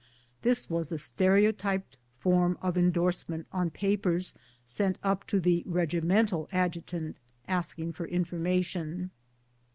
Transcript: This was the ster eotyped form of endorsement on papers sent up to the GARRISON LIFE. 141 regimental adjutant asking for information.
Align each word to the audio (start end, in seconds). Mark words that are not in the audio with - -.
This 0.41 0.67
was 0.67 0.89
the 0.89 0.97
ster 0.97 1.33
eotyped 1.33 1.93
form 2.17 2.57
of 2.59 2.75
endorsement 2.75 3.45
on 3.53 3.69
papers 3.69 4.33
sent 4.65 4.97
up 5.03 5.27
to 5.27 5.39
the 5.39 5.61
GARRISON 5.61 5.73
LIFE. 5.75 5.75
141 5.75 5.77
regimental 5.77 6.49
adjutant 6.51 7.17
asking 7.47 7.93
for 7.93 8.07
information. 8.07 9.11